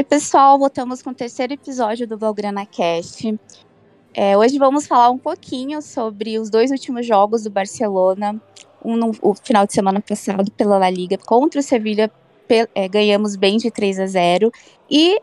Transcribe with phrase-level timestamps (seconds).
[0.00, 3.38] Oi, pessoal, voltamos com o terceiro episódio do Belgrana Cast.
[4.14, 8.40] É, hoje vamos falar um pouquinho sobre os dois últimos jogos do Barcelona.
[8.82, 12.10] Um no o final de semana passado pela La Liga contra o Sevilha,
[12.74, 14.50] é, ganhamos bem de 3 a 0.
[14.90, 15.20] E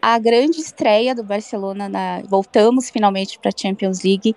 [0.00, 4.36] a grande estreia do Barcelona, na, voltamos finalmente para a Champions League,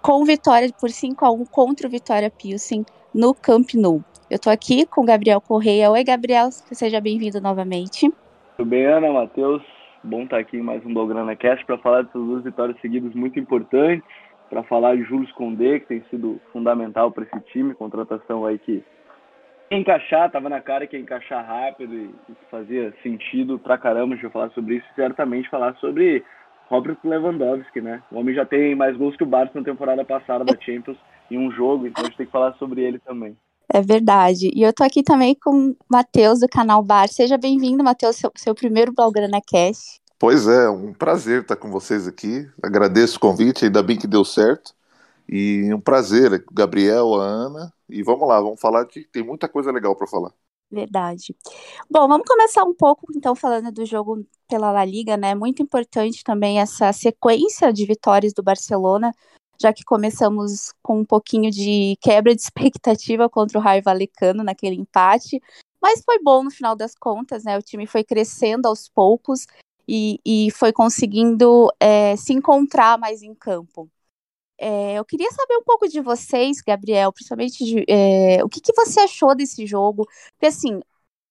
[0.00, 4.00] com vitória por 5 a 1 contra o Vitória Pilsen no Camp Nou.
[4.30, 5.90] Eu estou aqui com o Gabriel Correia.
[5.90, 8.08] Oi, Gabriel, seja bem-vindo novamente.
[8.58, 9.62] Tudo bem, Ana, Matheus?
[10.02, 13.38] Bom estar aqui em mais um Belgrana Cast para falar dessas duas vitórias seguidas muito
[13.38, 14.04] importantes,
[14.50, 18.82] para falar de Jules Condé, que tem sido fundamental para esse time, contratação aí que
[19.70, 22.12] encaixar, tava na cara que ia encaixar rápido e,
[22.50, 26.24] fazia sentido pra caramba de falar sobre isso, certamente falar sobre
[26.68, 28.02] Robert Lewandowski, né?
[28.10, 30.98] O homem já tem mais gols que o Barça na temporada passada da Champions
[31.30, 33.36] em um jogo, então a gente tem que falar sobre ele também.
[33.72, 34.50] É verdade.
[34.54, 37.08] E eu tô aqui também com o Matheus do canal Bar.
[37.08, 40.00] Seja bem-vindo, Matheus, seu, seu primeiro Blaugrana Cast.
[40.18, 42.48] Pois é, um prazer estar com vocês aqui.
[42.62, 44.74] Agradeço o convite, ainda bem que deu certo.
[45.28, 47.72] E um prazer, Gabriel, a Ana.
[47.88, 50.32] E vamos lá, vamos falar que tem muita coisa legal para falar.
[50.70, 51.34] Verdade.
[51.90, 55.34] Bom, vamos começar um pouco então falando do jogo pela La Liga, né?
[55.34, 59.12] Muito importante também essa sequência de vitórias do Barcelona
[59.60, 64.76] já que começamos com um pouquinho de quebra de expectativa contra o Raio Valecano naquele
[64.76, 65.40] empate,
[65.80, 67.56] mas foi bom no final das contas, né?
[67.56, 69.46] O time foi crescendo aos poucos
[69.86, 73.90] e, e foi conseguindo é, se encontrar mais em campo.
[74.60, 78.72] É, eu queria saber um pouco de vocês, Gabriel, principalmente de, é, o que, que,
[78.72, 80.04] você achou desse jogo.
[80.32, 80.80] Porque assim,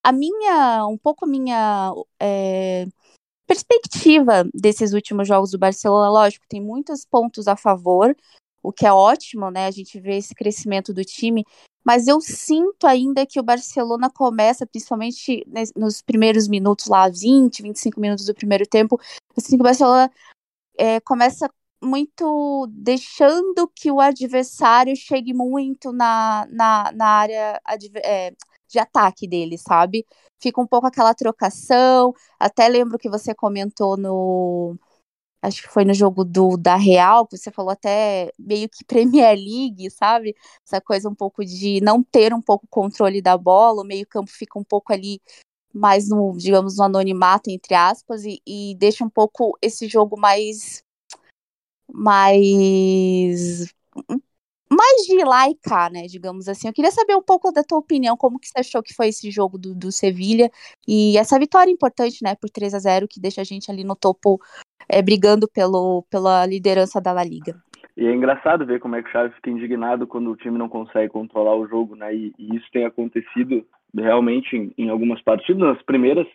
[0.01, 2.87] a minha, um pouco a minha é,
[3.47, 8.15] perspectiva desses últimos jogos do Barcelona, lógico, tem muitos pontos a favor,
[8.61, 9.65] o que é ótimo, né?
[9.65, 11.45] A gente vê esse crescimento do time,
[11.85, 15.45] mas eu sinto ainda que o Barcelona começa, principalmente
[15.75, 18.99] nos primeiros minutos lá, 20, 25 minutos do primeiro tempo,
[19.35, 20.11] eu sinto que o Barcelona
[20.77, 21.49] é, começa
[21.81, 27.61] muito deixando que o adversário chegue muito na, na, na área
[28.03, 28.33] é,
[28.67, 30.05] de ataque dele, sabe?
[30.39, 32.13] Fica um pouco aquela trocação.
[32.39, 34.77] Até lembro que você comentou no.
[35.41, 39.35] Acho que foi no jogo do da Real, que você falou até meio que Premier
[39.37, 40.35] League, sabe?
[40.65, 44.59] Essa coisa um pouco de não ter um pouco controle da bola, o meio-campo fica
[44.59, 45.21] um pouco ali
[45.73, 50.83] mais no, digamos, no anonimato, entre aspas, e, e deixa um pouco esse jogo mais
[51.93, 53.73] mais
[54.69, 56.67] mais de lá e cá, né, digamos assim.
[56.67, 59.29] Eu queria saber um pouco da tua opinião, como que você achou que foi esse
[59.31, 60.49] jogo do, do Sevilha
[60.87, 63.95] e essa vitória importante, né, por 3 a 0 que deixa a gente ali no
[63.95, 64.39] topo
[64.89, 67.55] é, brigando pelo, pela liderança da La Liga.
[67.95, 70.69] E é engraçado ver como é que o Chaves fica indignado quando o time não
[70.69, 75.61] consegue controlar o jogo, né, e, e isso tem acontecido realmente em, em algumas partidas,
[75.61, 76.27] nas primeiras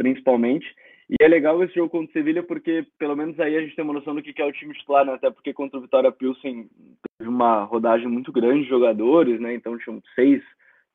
[0.00, 0.66] principalmente,
[1.10, 3.84] e é legal esse jogo contra o Sevilha porque pelo menos aí a gente tem
[3.84, 5.14] uma noção do que é o time titular, né?
[5.14, 6.70] até porque contra o Vitória Pilsen
[7.18, 9.52] teve uma rodagem muito grande de jogadores, né?
[9.52, 10.40] Então tinham seis,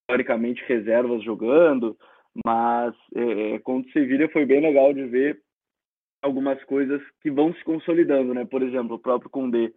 [0.08, 1.98] teoricamente, reservas jogando,
[2.46, 5.42] mas é, é, contra o Sevilha foi bem legal de ver
[6.22, 8.46] algumas coisas que vão se consolidando, né?
[8.46, 9.74] Por exemplo, o próprio Condé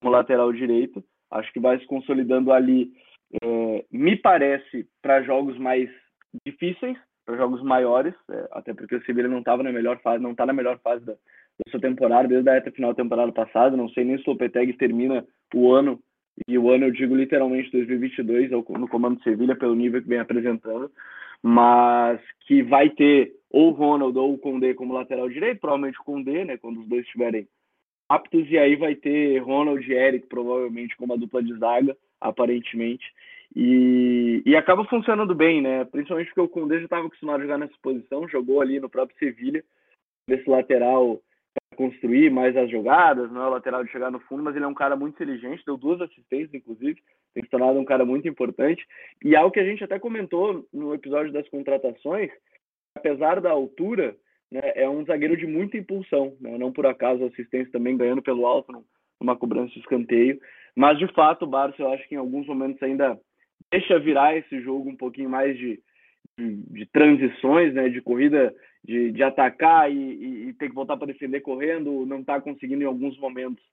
[0.00, 2.90] como lateral direito, acho que vai se consolidando ali,
[3.42, 5.90] é, me parece, para jogos mais
[6.46, 10.32] difíceis, para jogos maiores, é, até porque o Sevilha não estava na melhor fase, não
[10.32, 13.76] está na melhor fase da, da, sua temporada, desde a reta final da temporada passada,
[13.76, 16.00] não sei nem se o Lopetegui termina o ano,
[16.48, 20.18] e o ano eu digo literalmente 2022, no comando do Sevilha, pelo nível que vem
[20.18, 20.90] apresentando,
[21.42, 26.04] mas que vai ter ou o Ronald ou o Condé como lateral direito, provavelmente o
[26.04, 27.46] Condé, né, quando os dois estiverem
[28.08, 33.04] aptos, e aí vai ter Ronald e Eric, provavelmente, como a dupla de zaga, aparentemente,
[33.54, 35.84] e, e acaba funcionando bem, né?
[35.84, 39.16] Principalmente porque o Koundé já estava acostumado a jogar nessa posição, jogou ali no próprio
[39.18, 39.64] Sevilha,
[40.28, 41.20] desse lateral
[41.76, 44.68] construir mais as jogadas, não é o lateral de chegar no fundo, mas ele é
[44.68, 47.00] um cara muito inteligente, deu duas assistências, inclusive,
[47.34, 48.84] tem se tornado um cara muito importante.
[49.24, 52.30] E algo que a gente até comentou no episódio das contratações,
[52.96, 54.16] apesar da altura,
[54.50, 56.56] né, é um zagueiro de muita impulsão, né?
[56.58, 58.84] não por acaso assistência também ganhando pelo alto
[59.20, 60.40] numa cobrança de escanteio,
[60.76, 63.18] mas de fato o Barça eu acho que em alguns momentos ainda
[63.70, 65.80] deixa virar esse jogo um pouquinho mais de,
[66.38, 68.54] de, de transições, né, de corrida,
[68.84, 72.82] de, de atacar e, e, e ter que voltar para defender correndo, não está conseguindo
[72.82, 73.64] em alguns momentos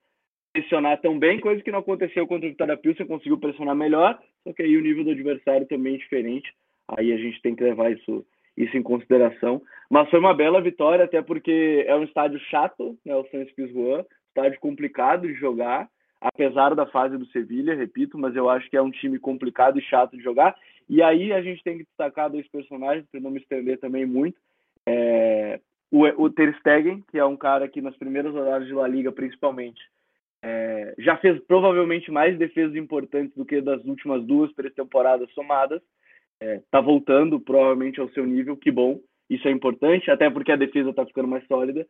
[0.54, 4.54] pressionar tão bem, coisa que não aconteceu contra o Vitória Pilsen, conseguiu pressionar melhor, só
[4.54, 6.52] que aí o nível do adversário também é diferente,
[6.90, 8.26] aí a gente tem que levar isso,
[8.58, 9.62] isso em consideração.
[9.90, 14.04] Mas foi uma bela vitória, até porque é um estádio chato, né, o Santos Pizjuan,
[14.28, 15.88] estádio complicado de jogar,
[16.22, 19.82] apesar da fase do Sevilha, repito, mas eu acho que é um time complicado e
[19.82, 20.56] chato de jogar.
[20.88, 24.40] E aí a gente tem que destacar dois personagens, para não me estender também muito.
[24.88, 25.60] É...
[25.92, 29.12] o, o Ter Stegen, que é um cara que nas primeiras rodadas de La Liga,
[29.12, 29.82] principalmente,
[30.44, 35.82] é, já fez provavelmente mais defesas importantes do que das últimas duas, três temporadas somadas.
[36.42, 39.00] Está é, voltando provavelmente ao seu nível, que bom.
[39.30, 41.88] Isso é importante, até porque a defesa está ficando mais sólida.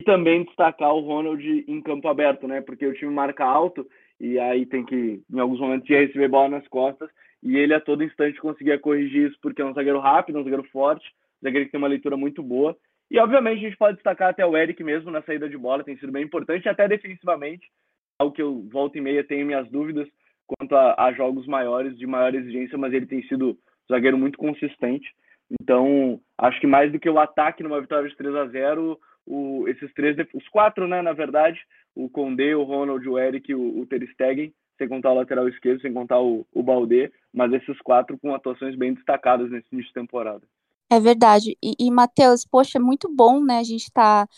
[0.00, 2.60] E também destacar o Ronald em campo aberto, né?
[2.60, 3.86] Porque o time marca alto
[4.20, 7.10] e aí tem que, em alguns momentos, receber bola nas costas.
[7.42, 10.64] E ele a todo instante conseguia corrigir isso, porque é um zagueiro rápido, um zagueiro
[10.64, 11.06] forte,
[11.40, 12.76] um zagueiro que tem uma leitura muito boa.
[13.10, 15.96] E, obviamente, a gente pode destacar até o Eric mesmo na saída de bola, tem
[15.96, 17.70] sido bem importante, até defensivamente,
[18.18, 20.08] algo que eu volto e meia tenho minhas dúvidas
[20.46, 23.56] quanto a, a jogos maiores, de maior exigência, mas ele tem sido um
[23.94, 25.08] zagueiro muito consistente.
[25.60, 29.66] Então, acho que mais do que o ataque numa vitória de 3 a 0 o,
[29.68, 31.58] esses três, os quatro, né, na verdade,
[31.94, 35.80] o Condé, o Ronald, o Eric o, o Ter Stegen, sem contar o lateral esquerdo,
[35.80, 36.64] sem contar o, o
[37.32, 40.42] mas esses quatro com atuações bem destacadas nesse início de temporada.
[40.90, 41.56] É verdade.
[41.62, 43.58] E, e Matheus, poxa, é muito bom, né?
[43.58, 44.28] A gente tá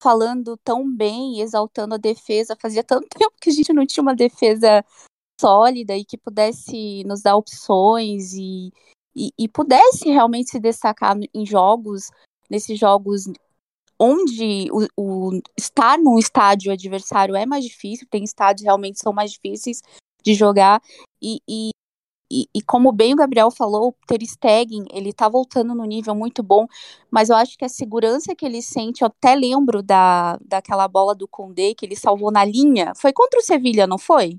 [0.00, 2.56] falando tão bem, exaltando a defesa.
[2.60, 4.84] Fazia tanto tempo que a gente não tinha uma defesa
[5.40, 8.72] sólida e que pudesse nos dar opções e,
[9.14, 12.10] e, e pudesse realmente se destacar em jogos,
[12.50, 13.24] nesses jogos
[13.98, 19.32] onde o, o, estar num estádio adversário é mais difícil, tem estádios realmente são mais
[19.32, 19.82] difíceis
[20.24, 20.80] de jogar
[21.20, 21.70] e, e,
[22.30, 26.14] e, e como bem o Gabriel falou, o Ter Stegen, ele tá voltando no nível
[26.14, 26.66] muito bom,
[27.10, 31.14] mas eu acho que a segurança que ele sente, eu até lembro da, daquela bola
[31.14, 34.38] do Condé que ele salvou na linha, foi contra o Sevilha, não foi?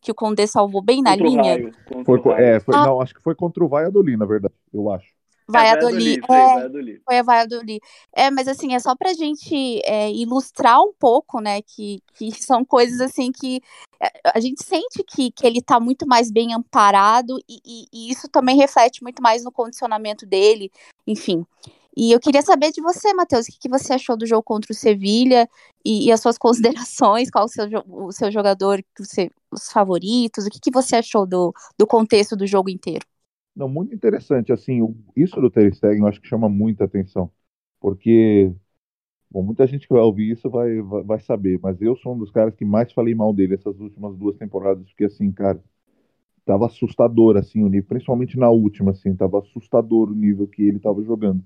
[0.00, 1.72] Que o Condé salvou bem na contra linha.
[2.04, 2.86] Foi, é, foi, ah.
[2.86, 5.17] não, acho que foi contra o Valladolid, na verdade, eu acho.
[5.50, 6.20] Valladolid.
[6.22, 7.80] É, Valladolid, foi a Valladolid.
[8.14, 12.64] É, mas assim, é só pra gente é, ilustrar um pouco, né, que, que são
[12.64, 13.62] coisas assim que
[14.00, 18.10] é, a gente sente que, que ele tá muito mais bem amparado e, e, e
[18.10, 20.70] isso também reflete muito mais no condicionamento dele,
[21.06, 21.46] enfim.
[21.96, 24.70] E eu queria saber de você, Matheus, o que, que você achou do jogo contra
[24.70, 25.48] o Sevilha
[25.84, 30.50] e, e, as suas considerações, qual o seu, o seu jogador, você, os favoritos, o
[30.50, 33.04] que, que você achou do, do contexto do jogo inteiro?
[33.58, 34.52] Não, muito interessante.
[34.52, 34.80] Assim,
[35.16, 37.32] isso do Ter Stegen eu acho que chama muita atenção,
[37.80, 38.52] porque
[39.30, 42.18] bom, muita gente que vai ouvir isso vai, vai, vai, saber, mas eu sou um
[42.18, 45.62] dos caras que mais falei mal dele essas últimas duas temporadas, porque assim, cara,
[46.46, 50.80] tava assustador assim o nível, principalmente na última, assim, tava assustador o nível que ele
[50.80, 51.44] tava jogando.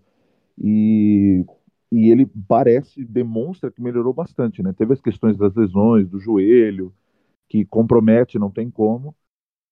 [0.58, 1.44] E
[1.92, 4.72] e ele parece, demonstra que melhorou bastante, né?
[4.74, 6.94] Teve as questões das lesões, do joelho,
[7.48, 9.14] que compromete, não tem como.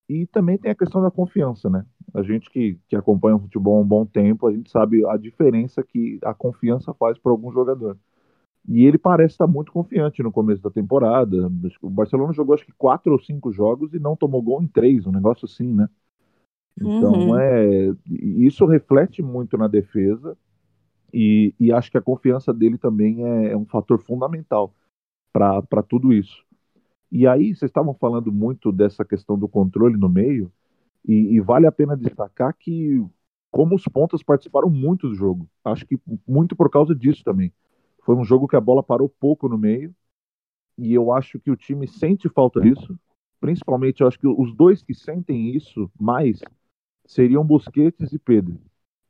[0.08, 1.86] E também tem a questão da confiança, né?
[2.14, 5.16] A gente que, que acompanha o futebol há um bom tempo, a gente sabe a
[5.16, 7.96] diferença que a confiança faz para algum jogador.
[8.68, 11.50] E ele parece estar muito confiante no começo da temporada.
[11.80, 15.06] O Barcelona jogou acho que quatro ou cinco jogos e não tomou gol em três,
[15.06, 15.88] um negócio assim, né?
[16.76, 17.38] Então uhum.
[17.38, 20.36] é isso reflete muito na defesa
[21.12, 24.74] e, e acho que a confiança dele também é, é um fator fundamental
[25.32, 26.44] para tudo isso.
[27.10, 30.50] E aí, vocês estavam falando muito dessa questão do controle no meio,
[31.06, 33.04] e, e, vale a pena destacar que,
[33.50, 37.52] como os pontas participaram muito do jogo, acho que muito por causa disso também.
[38.02, 39.94] Foi um jogo que a bola parou pouco no meio,
[40.76, 42.98] e eu acho que o time sente falta disso.
[43.38, 46.40] Principalmente, eu acho que os dois que sentem isso mais
[47.06, 48.58] seriam Busquets e Pedro.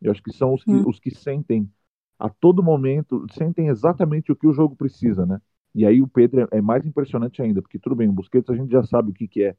[0.00, 0.88] Eu acho que são os que, hum.
[0.88, 1.70] os que sentem
[2.18, 5.40] a todo momento, sentem exatamente o que o jogo precisa, né?
[5.74, 8.56] E aí o Pedro é, é mais impressionante ainda, porque tudo bem, o Busquets a
[8.56, 9.56] gente já sabe o que, que é.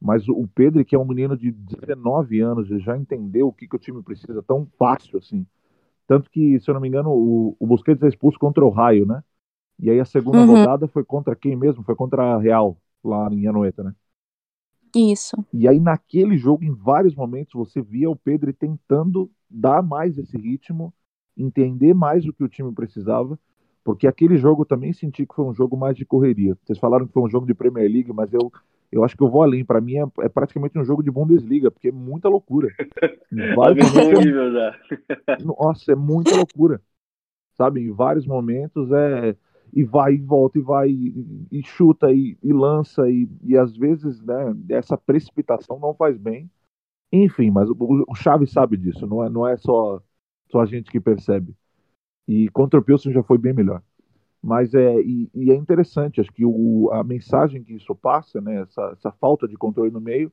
[0.00, 3.76] Mas o Pedro, que é um menino de 19 anos, já entendeu o que, que
[3.76, 5.46] o time precisa tão fácil assim.
[6.06, 9.06] Tanto que, se eu não me engano, o, o Busquets é expulso contra o Raio,
[9.06, 9.22] né?
[9.78, 10.46] E aí a segunda uhum.
[10.46, 11.82] rodada foi contra quem mesmo?
[11.82, 13.94] Foi contra a Real, lá em Anoeta, né?
[14.94, 15.36] Isso.
[15.52, 20.36] E aí naquele jogo, em vários momentos, você via o Pedro tentando dar mais esse
[20.36, 20.92] ritmo,
[21.36, 23.38] entender mais o que o time precisava
[23.84, 26.56] porque aquele jogo também senti que foi um jogo mais de correria.
[26.64, 28.50] Vocês falaram que foi um jogo de Premier League, mas eu,
[28.94, 29.64] eu acho que eu vou além.
[29.64, 32.68] Para mim é, é, praticamente um jogo de Bundesliga, porque é muita loucura.
[33.56, 35.42] Vários momentos, é...
[35.44, 36.80] Nossa, é muita loucura.
[37.56, 39.36] Sabe, em vários momentos é
[39.72, 43.76] e vai e volta e vai e, e chuta e, e lança e, e, às
[43.76, 46.48] vezes né, essa precipitação não faz bem.
[47.12, 47.76] Enfim, mas o,
[48.08, 50.00] o Chaves sabe disso, não é, não é só,
[50.48, 51.54] só a gente que percebe.
[52.26, 53.82] E contra o Pilsen já foi bem melhor.
[54.44, 58.62] Mas é, e, e é interessante, acho que o, a mensagem que isso passa, né,
[58.62, 60.30] essa, essa falta de controle no meio,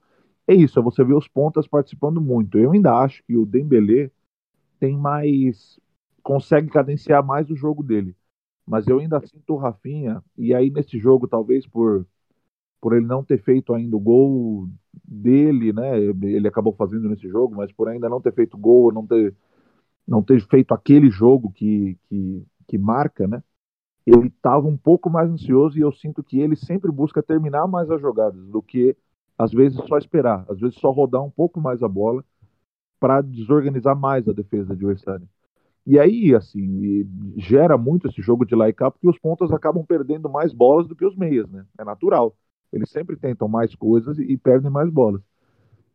[0.47, 2.57] é isso, é você ver os pontas participando muito.
[2.59, 4.11] Eu ainda acho que o Dembélé
[4.79, 5.79] tem mais
[6.23, 8.15] consegue cadenciar mais o jogo dele.
[8.67, 12.05] Mas eu ainda sinto o Rafinha e aí nesse jogo talvez por
[12.81, 14.69] por ele não ter feito ainda o gol
[15.05, 15.99] dele, né?
[16.01, 19.35] Ele acabou fazendo nesse jogo, mas por ainda não ter feito gol, não ter
[20.07, 23.43] não ter feito aquele jogo que, que que marca, né?
[24.05, 27.89] Ele estava um pouco mais ansioso e eu sinto que ele sempre busca terminar mais
[27.91, 28.95] as jogadas do que
[29.37, 32.23] às vezes só esperar, às vezes só rodar um pouco mais a bola
[32.99, 35.27] para desorganizar mais a defesa adversária.
[35.85, 40.29] E aí, assim, gera muito esse jogo de like up porque os pontas acabam perdendo
[40.29, 41.65] mais bolas do que os meias, né?
[41.77, 42.35] É natural.
[42.71, 45.21] Eles sempre tentam mais coisas e perdem mais bolas.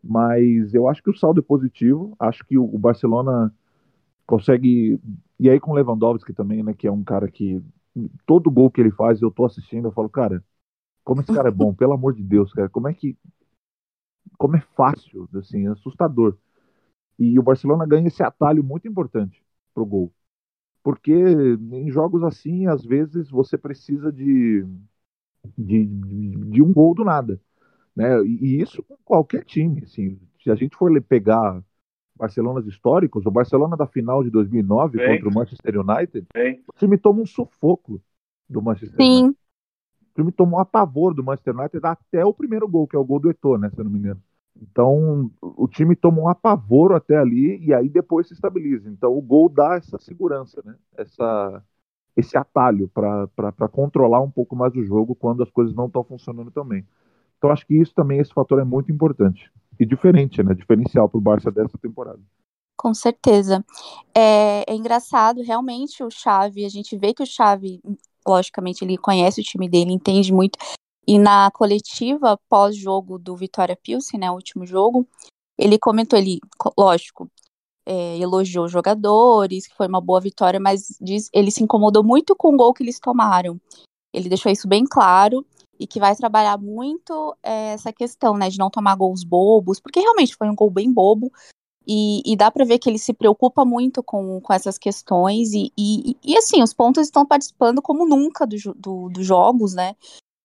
[0.02, 2.14] Mas eu acho que o saldo é positivo.
[2.18, 3.54] Acho que o Barcelona
[4.26, 5.00] consegue.
[5.38, 6.74] E aí com Lewandowski também, né?
[6.74, 7.62] Que é um cara que
[8.26, 10.44] todo gol que ele faz, eu tô assistindo, eu falo, cara,
[11.04, 12.68] como esse cara é bom, pelo amor de Deus, cara.
[12.68, 13.16] Como é que.
[14.36, 16.36] Como é fácil, assim, é assustador.
[17.18, 20.12] E o Barcelona ganha esse atalho muito importante pro gol.
[20.82, 24.64] Porque em jogos assim, às vezes você precisa de,
[25.56, 27.40] de, de um gol do nada.
[27.94, 28.22] Né?
[28.24, 29.82] E isso com qualquer time.
[29.84, 31.62] Assim, se a gente for pegar
[32.16, 35.16] Barcelonas históricos, o Barcelona da final de 2009 Bem.
[35.16, 36.62] contra o Manchester United, Bem.
[36.66, 38.00] o time toma um sufoco
[38.48, 39.24] do Manchester Sim.
[39.24, 39.38] United.
[40.00, 43.04] O time tomou um apavor do Manchester United até o primeiro gol, que é o
[43.04, 44.22] gol do Eto'o, né, se eu não me engano.
[44.60, 48.88] Então, o time toma um apavoro até ali e aí depois se estabiliza.
[48.88, 50.74] Então, o gol dá essa segurança, né?
[50.96, 51.62] Essa,
[52.16, 56.50] esse atalho para controlar um pouco mais o jogo quando as coisas não estão funcionando
[56.50, 56.86] também.
[57.36, 59.52] Então, acho que isso também, esse fator é muito importante.
[59.78, 60.54] E diferente, né?
[60.54, 62.20] Diferencial para o Barça dessa temporada.
[62.76, 63.64] Com certeza.
[64.14, 67.80] É, é engraçado, realmente, o Xavi, a gente vê que o Xavi,
[68.26, 70.58] logicamente, ele conhece o time dele, entende muito
[71.06, 75.06] e na coletiva pós-jogo do Vitória Pilsen, né, o último jogo,
[75.56, 76.40] ele comentou, ele,
[76.76, 77.30] lógico,
[77.86, 82.34] é, elogiou os jogadores, que foi uma boa vitória, mas diz, ele se incomodou muito
[82.34, 83.60] com o gol que eles tomaram.
[84.12, 85.46] Ele deixou isso bem claro
[85.78, 90.00] e que vai trabalhar muito é, essa questão, né, de não tomar gols bobos, porque
[90.00, 91.32] realmente foi um gol bem bobo,
[91.86, 95.52] e, e, dá para ver que ele se preocupa muito com, com essas questões.
[95.52, 99.94] E, e, e assim, os pontos estão participando como nunca dos do, do jogos, né?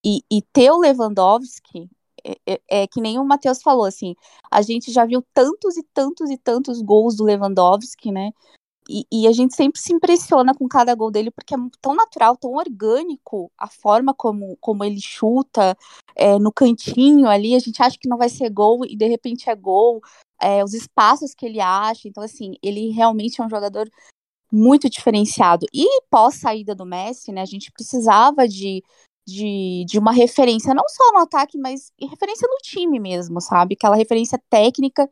[0.06, 1.90] E, e ter o Lewandowski
[2.24, 4.16] é, é, é, que nem o Matheus falou, assim,
[4.52, 8.32] a gente já viu tantos e tantos e tantos gols do Lewandowski, né?
[8.91, 12.36] E, e, a gente sempre se impressiona com cada gol dele, porque é tão natural,
[12.36, 15.77] tão orgânico a forma como, como ele chuta
[16.13, 17.55] é, no cantinho ali.
[17.55, 20.01] A gente acha que não vai ser gol e de repente é gol.
[20.41, 22.07] É, os espaços que ele acha.
[22.07, 23.89] Então, assim, ele realmente é um jogador
[24.51, 25.65] muito diferenciado.
[25.74, 28.83] E pós saída do Messi, né, a gente precisava de
[29.25, 33.75] de, de uma referência, não só no ataque, mas referência no time mesmo, sabe?
[33.75, 35.10] Aquela referência técnica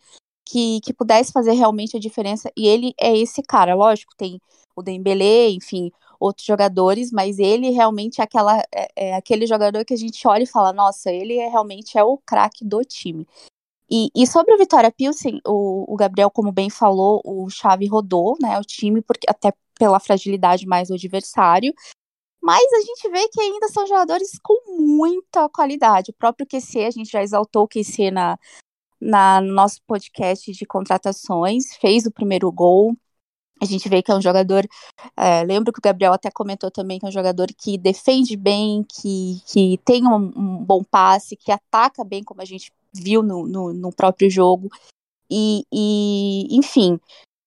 [0.49, 2.51] que, que pudesse fazer realmente a diferença.
[2.57, 4.41] E ele é esse cara, lógico, tem
[4.75, 9.93] o Dembélé, enfim, outros jogadores, mas ele realmente é, aquela, é, é aquele jogador que
[9.93, 13.27] a gente olha e fala, nossa, ele é, realmente é o craque do time.
[13.91, 18.35] E, e, sobre o Vitória Pilsen, o, o, Gabriel, como bem falou, o Xavi rodou,
[18.41, 21.73] né, o time, porque até pela fragilidade mais do adversário,
[22.41, 26.11] mas a gente vê que ainda são jogadores com muita qualidade.
[26.11, 28.37] O próprio QC, a gente já exaltou o QC na,
[28.99, 32.95] na, no nosso podcast de contratações, fez o primeiro gol.
[33.61, 34.65] A gente vê que é um jogador.
[35.17, 38.85] É, lembro que o Gabriel até comentou também que é um jogador que defende bem,
[38.87, 43.47] que, que tem um, um bom passe, que ataca bem, como a gente viu no,
[43.47, 44.69] no, no próprio jogo.
[45.29, 46.99] E, e, enfim,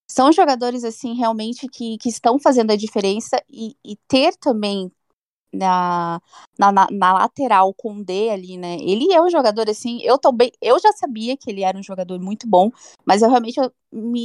[0.09, 4.93] são jogadores assim realmente que, que estão fazendo a diferença e, e ter também
[5.53, 6.21] na,
[6.59, 8.77] na, na, lateral com o D ali, né?
[8.81, 12.19] Ele é um jogador assim, eu também, eu já sabia que ele era um jogador
[12.21, 12.71] muito bom,
[13.05, 13.71] mas eu realmente eu,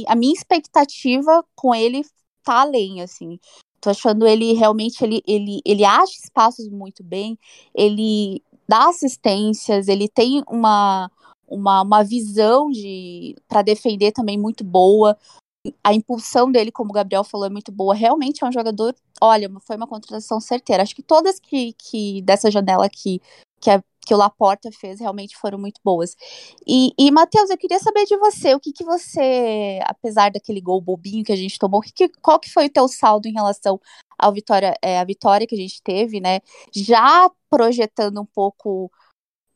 [0.06, 2.02] a minha expectativa com ele
[2.42, 3.38] tá além, assim.
[3.80, 7.38] Tô achando ele realmente ele ele ele acha espaços muito bem,
[7.74, 11.10] ele dá assistências, ele tem uma
[11.46, 15.16] uma, uma visão de para defender também muito boa
[15.82, 17.94] a impulsão dele, como o Gabriel falou, é muito boa.
[17.94, 18.94] Realmente é um jogador.
[19.20, 20.82] Olha, foi uma contratação certeira.
[20.82, 23.20] Acho que todas que, que dessa janela aqui
[23.60, 26.14] que, a, que o Laporta fez realmente foram muito boas.
[26.66, 30.80] E, e Matheus, eu queria saber de você, o que, que você, apesar daquele gol
[30.80, 33.80] bobinho que a gente tomou, que, qual que foi o teu saldo em relação
[34.18, 36.40] ao vitória, é, a vitória que a gente teve, né?
[36.74, 38.90] Já projetando um pouco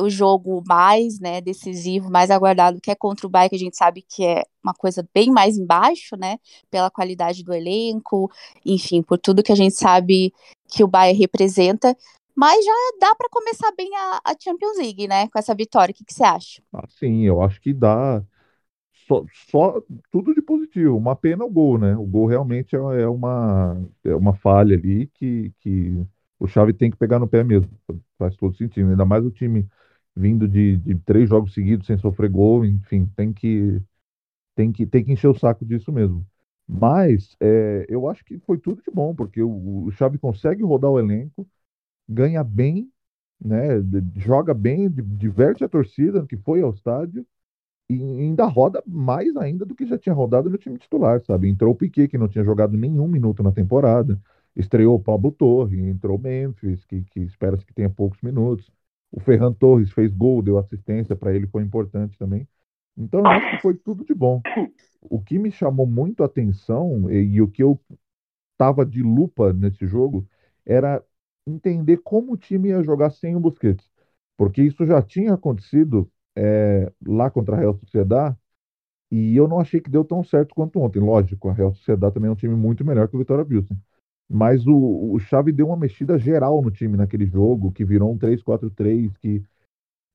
[0.00, 3.76] o jogo mais né, decisivo, mais aguardado, que é contra o Bayern, que a gente
[3.76, 6.38] sabe que é uma coisa bem mais embaixo, né?
[6.70, 8.30] Pela qualidade do elenco,
[8.64, 10.32] enfim, por tudo que a gente sabe
[10.68, 11.96] que o Bayern representa.
[12.34, 15.28] Mas já dá para começar bem a, a, Champions League, né?
[15.28, 15.92] Com essa vitória.
[15.92, 16.62] O que, você acha?
[16.72, 18.22] Ah, sim, eu acho que dá.
[19.06, 20.96] Só, só, tudo de positivo.
[20.96, 21.94] Uma pena o gol, né?
[21.96, 26.02] O gol realmente é, é uma, é uma falha ali que, que
[26.38, 27.70] o Xavi tem que pegar no pé mesmo.
[28.18, 28.90] Faz todo sentido.
[28.90, 29.68] Ainda mais o time
[30.16, 33.80] vindo de, de três jogos seguidos sem sofrer gol, enfim, tem que,
[34.54, 36.26] tem que tem que encher o saco disso mesmo.
[36.68, 40.90] Mas é, eu acho que foi tudo de bom, porque o, o Xavi consegue rodar
[40.90, 41.48] o elenco,
[42.08, 42.90] ganha bem,
[43.40, 43.68] né,
[44.16, 47.26] joga bem, diverte a torcida que foi ao estádio
[47.88, 51.48] e ainda roda mais ainda do que já tinha rodado no time titular, sabe?
[51.48, 54.20] Entrou o Piquet, que não tinha jogado nenhum minuto na temporada,
[54.56, 58.70] estreou o Pablo Torre, entrou o Memphis, que, que espera-se que tenha poucos minutos.
[59.12, 62.48] O Ferran Torres fez gol, deu assistência para ele, foi importante também.
[62.96, 64.42] Então eu acho que foi tudo de bom.
[65.02, 67.80] O que me chamou muito a atenção e, e o que eu
[68.52, 70.26] estava de lupa nesse jogo
[70.64, 71.04] era
[71.46, 73.90] entender como o time ia jogar sem o Busquets.
[74.36, 78.36] Porque isso já tinha acontecido é, lá contra a Real Sociedad
[79.10, 81.00] e eu não achei que deu tão certo quanto ontem.
[81.00, 83.76] Lógico, a Real Sociedad também é um time muito melhor que o Vitória Pilsen.
[84.32, 88.18] Mas o, o Xavi deu uma mexida geral no time naquele jogo, que virou um
[88.18, 89.42] 3-4-3, que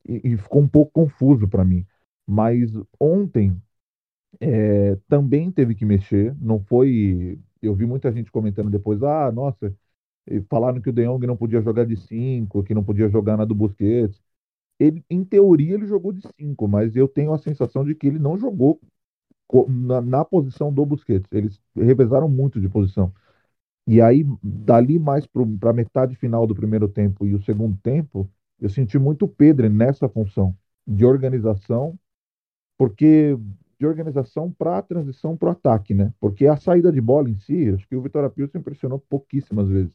[0.07, 1.85] e, e, ficou um pouco confuso para mim.
[2.25, 3.55] Mas ontem
[4.39, 7.39] é, também teve que mexer, não foi.
[7.61, 9.75] Eu vi muita gente comentando depois, ah, nossa,
[10.49, 13.45] falaram que o De Jong não podia jogar de 5, que não podia jogar na
[13.45, 14.21] do Busquets.
[14.79, 18.19] Ele, em teoria, ele jogou de 5, mas eu tenho a sensação de que ele
[18.19, 18.79] não jogou
[19.69, 21.31] na, na posição do Busquets.
[21.31, 23.13] Eles revezaram muito de posição.
[23.87, 28.29] E aí, dali mais para a metade final do primeiro tempo e o segundo tempo,
[28.59, 30.53] eu senti muito o Pedro nessa função
[30.85, 31.97] de organização,
[32.77, 33.37] porque
[33.79, 36.13] de organização para a transição para o ataque, né?
[36.19, 39.93] Porque a saída de bola em si, acho que o Vitória Pilsen impressionou pouquíssimas vezes.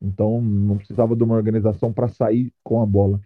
[0.00, 3.20] Então, não precisava de uma organização para sair com a bola.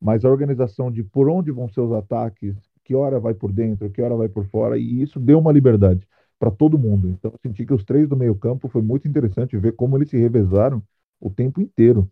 [0.00, 3.90] Mas a organização de por onde vão ser os ataques, que hora vai por dentro,
[3.90, 6.06] que hora vai por fora, e isso deu uma liberdade
[6.40, 7.10] para todo mundo.
[7.10, 10.18] Então, eu senti que os três do meio-campo foi muito interessante ver como eles se
[10.18, 10.82] revezaram
[11.20, 12.02] o tempo inteiro.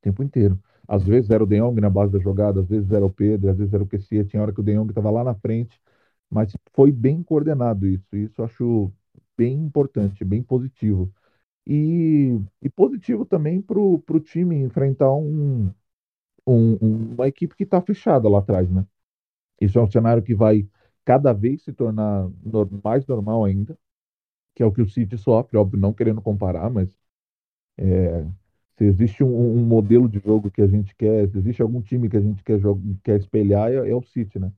[0.00, 0.58] O tempo inteiro.
[0.88, 3.50] Às vezes era o De Jong na base da jogada, às vezes era o Pedro,
[3.50, 5.80] às vezes era o Kessia, tinha hora que o De Jong estava lá na frente,
[6.30, 8.16] mas foi bem coordenado isso.
[8.16, 8.92] Isso eu acho
[9.36, 11.12] bem importante, bem positivo.
[11.66, 15.72] E, e positivo também para o time enfrentar um,
[16.46, 16.76] um,
[17.14, 18.86] uma equipe que está fechada lá atrás, né?
[19.60, 20.68] Isso é um cenário que vai
[21.10, 22.30] cada vez se tornar
[22.84, 23.76] mais normal ainda,
[24.54, 26.96] que é o que o City sofre, óbvio, não querendo comparar, mas
[27.76, 28.24] é,
[28.78, 32.08] se existe um, um, modelo de jogo que a gente quer, se existe algum time
[32.08, 32.60] que a gente quer,
[33.02, 34.52] quer espelhar, é, é o City, né?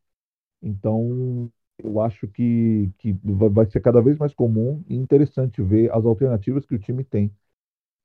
[0.62, 6.04] Então, eu acho que, que vai ser cada vez mais comum e interessante ver as
[6.04, 7.32] alternativas que o time tem.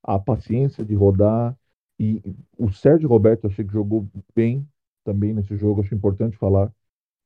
[0.02, 1.56] A paciência de rodar.
[1.98, 2.22] E
[2.56, 4.66] o Sérgio Roberto, achei que jogou bem
[5.04, 6.72] também nesse jogo, acho importante falar,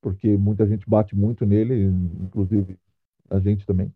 [0.03, 1.85] porque muita gente bate muito nele,
[2.21, 2.79] inclusive
[3.31, 3.95] a gente também.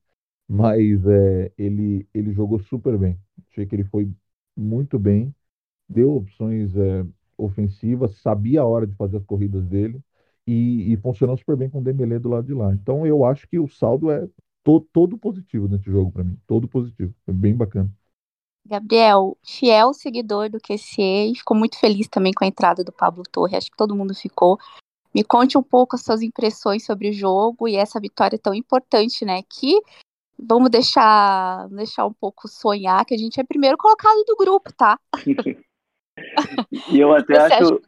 [0.48, 3.18] Mas é, ele, ele jogou super bem.
[3.50, 4.10] Achei que ele foi
[4.56, 5.34] muito bem,
[5.88, 7.04] deu opções é,
[7.36, 10.00] ofensivas, sabia a hora de fazer as corridas dele
[10.46, 12.72] e, e funcionou super bem com o Dembélé do lado de lá.
[12.72, 14.26] Então eu acho que o saldo é
[14.62, 17.90] to, todo positivo nesse jogo para mim, todo positivo, foi bem bacana.
[18.64, 23.22] Gabriel, fiel seguidor do QC e ficou muito feliz também com a entrada do Pablo
[23.30, 24.58] Torre, acho que todo mundo ficou.
[25.16, 29.24] Me conte um pouco as suas impressões sobre o jogo e essa vitória tão importante,
[29.24, 29.40] né?
[29.48, 29.80] Que
[30.38, 35.00] vamos deixar, deixar um pouco sonhar que a gente é primeiro colocado do grupo, tá?
[36.92, 37.80] e eu até acho,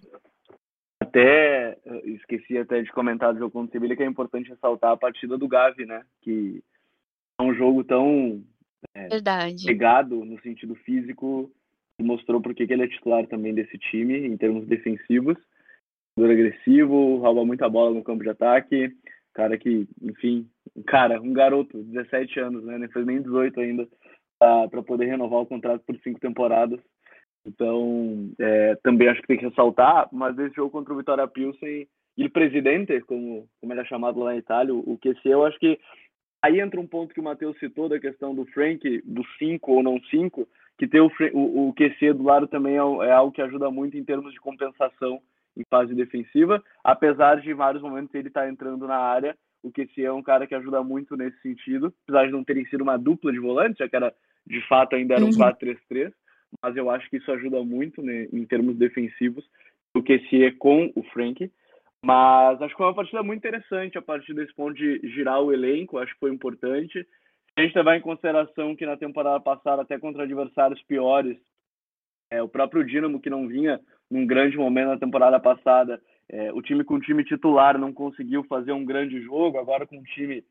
[0.99, 4.97] até esqueci até de comentar do jogo contra o Sevilha que é importante ressaltar a
[4.97, 6.07] partida do Gavi, né?
[6.23, 6.64] Que
[7.38, 8.43] é um jogo tão
[8.95, 9.67] é, Verdade.
[9.67, 11.53] pegado no sentido físico,
[12.01, 15.37] mostrou porque que ele é titular também desse time em termos defensivos.
[16.24, 18.90] Agressivo, rouba muita bola no campo de ataque,
[19.35, 20.48] cara que, enfim,
[20.87, 22.78] cara, um garoto, 17 anos, né?
[22.78, 23.88] Nem fez nem 18 ainda,
[24.38, 26.81] para poder renovar o contrato por cinco temporadas.
[27.46, 31.87] Então, é, também acho que tem que ressaltar, mas esse jogo contra o Vitória Pilsen
[32.24, 35.78] o presidente, como, como ele é chamado lá na Itália, o QC, eu acho que
[36.42, 39.83] aí entra um ponto que o Matheus citou da questão do Frank, do 5 ou
[39.83, 40.46] não 5,
[40.78, 43.96] que ter o, o, o QC do lado também é, é, algo que ajuda muito
[43.96, 45.20] em termos de compensação
[45.59, 49.73] em fase defensiva, apesar de em vários momentos ele estar tá entrando na área, o
[49.73, 52.97] QC é um cara que ajuda muito nesse sentido, apesar de não terem sido uma
[52.97, 54.14] dupla de volantes, já que era,
[54.47, 56.12] de fato ainda era um 4-3-3, uhum
[56.62, 59.44] mas eu acho que isso ajuda muito né, em termos defensivos,
[59.94, 61.51] o que se é com o Frank.
[62.05, 65.53] Mas acho que foi uma partida muito interessante a partir desse ponto de girar o
[65.53, 67.03] elenco, acho que foi importante.
[67.03, 67.07] Se
[67.57, 71.37] a gente levar em consideração que na temporada passada, até contra adversários piores,
[72.31, 76.62] é, o próprio Dinamo, que não vinha num grande momento na temporada passada, é, o
[76.62, 80.44] time com o time titular não conseguiu fazer um grande jogo, agora com um time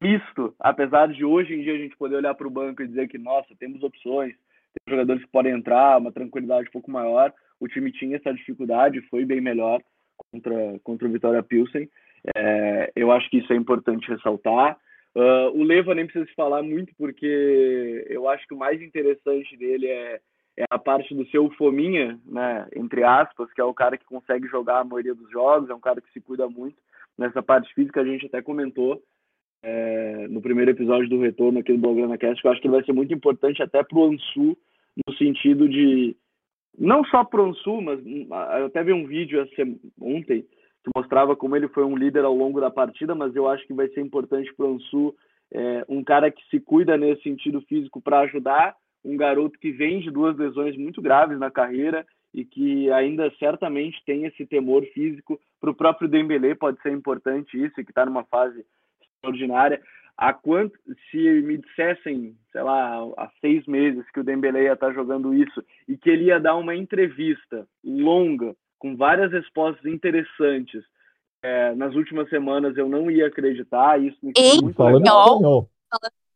[0.00, 3.08] misto, apesar de hoje em dia a gente poder olhar para o banco e dizer
[3.08, 4.34] que, nossa, temos opções,
[4.88, 7.32] jogadores que podem entrar, uma tranquilidade um pouco maior.
[7.60, 9.80] O time tinha essa dificuldade, foi bem melhor
[10.30, 11.88] contra, contra o Vitória Pilsen.
[12.36, 14.76] É, eu acho que isso é importante ressaltar.
[15.14, 19.56] Uh, o Leva nem precisa se falar muito, porque eu acho que o mais interessante
[19.56, 20.20] dele é,
[20.56, 24.46] é a parte do seu fominha, né, entre aspas, que é o cara que consegue
[24.48, 26.76] jogar a maioria dos jogos, é um cara que se cuida muito.
[27.16, 29.02] Nessa parte física a gente até comentou
[29.62, 32.74] é, no primeiro episódio do retorno aqui do Blograna Cast, que eu acho que ele
[32.74, 34.56] vai ser muito importante até para o Ansu,
[35.06, 36.16] no sentido de,
[36.78, 39.46] não só para o Ansu, mas eu até vi um vídeo
[40.00, 43.66] ontem, que mostrava como ele foi um líder ao longo da partida, mas eu acho
[43.66, 45.14] que vai ser importante para o Ansu
[45.54, 50.00] é, um cara que se cuida nesse sentido físico para ajudar, um garoto que vem
[50.00, 55.38] de duas lesões muito graves na carreira e que ainda certamente tem esse temor físico.
[55.60, 58.64] Para o próprio Dembélé pode ser importante isso, que está numa fase
[59.02, 59.80] extraordinária.
[60.16, 60.78] Há quanto,
[61.10, 65.34] se me dissessem, sei lá, há seis meses que o Dembélé ia estar tá jogando
[65.34, 70.82] isso e que ele ia dar uma entrevista longa com várias respostas interessantes.
[71.42, 74.98] É, nas últimas semanas eu não ia acreditar, isso me em muito espanhol.
[74.98, 75.70] espanhol.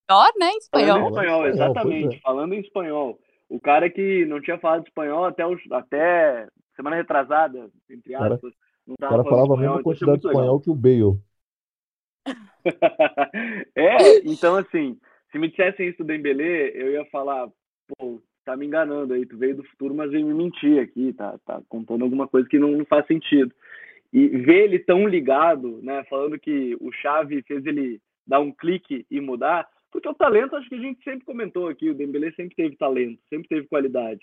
[0.09, 0.51] Falando né?
[0.51, 0.87] Em espanhol.
[0.87, 2.17] Falando em espanhol, exatamente.
[2.17, 2.21] É.
[2.21, 3.21] Falando em espanhol.
[3.49, 8.41] O cara que não tinha falado espanhol até, o, até semana retrasada, entre aspas.
[8.41, 8.55] Cara,
[8.87, 11.21] não o cara falava a mesma então quantidade de espanhol que o Bale.
[13.75, 14.99] é, então assim,
[15.31, 17.49] se me dissessem isso do Dembélé, eu ia falar,
[17.89, 21.39] pô, tá me enganando aí, tu veio do futuro, mas veio me mentir aqui, tá,
[21.45, 23.53] tá contando alguma coisa que não, não faz sentido.
[24.13, 29.05] E ver ele tão ligado, né, falando que o Chave fez ele dar um clique
[29.11, 32.55] e mudar, porque o talento, acho que a gente sempre comentou aqui, o Dembélé sempre
[32.55, 34.21] teve talento, sempre teve qualidade.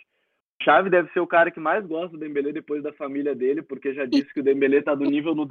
[0.62, 3.94] Chave deve ser o cara que mais gosta do Dembélé depois da família dele, porque
[3.94, 5.48] já disse que o Dembélé tá do nível do,